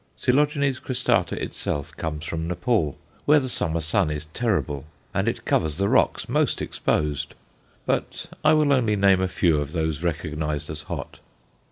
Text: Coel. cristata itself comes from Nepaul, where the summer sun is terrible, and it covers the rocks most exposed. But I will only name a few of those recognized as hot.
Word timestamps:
Coel. 0.19 0.47
cristata 0.47 1.33
itself 1.33 1.95
comes 1.95 2.25
from 2.25 2.47
Nepaul, 2.47 2.97
where 3.25 3.39
the 3.39 3.47
summer 3.47 3.81
sun 3.81 4.09
is 4.09 4.25
terrible, 4.33 4.85
and 5.13 5.27
it 5.27 5.45
covers 5.45 5.77
the 5.77 5.87
rocks 5.87 6.27
most 6.27 6.59
exposed. 6.59 7.35
But 7.85 8.25
I 8.43 8.53
will 8.53 8.73
only 8.73 8.95
name 8.95 9.21
a 9.21 9.27
few 9.27 9.61
of 9.61 9.73
those 9.73 10.01
recognized 10.01 10.71
as 10.71 10.81
hot. 10.89 11.19